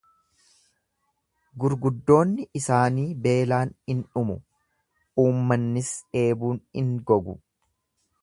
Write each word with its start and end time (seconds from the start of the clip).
Gurguddoonni 1.63 2.47
isaanii 2.59 3.05
beelaan 3.27 3.75
in 3.95 4.01
dhumu, 4.15 4.39
uummannis 5.25 5.93
dheebun 6.19 6.59
in 6.83 6.91
gogu. 7.13 7.37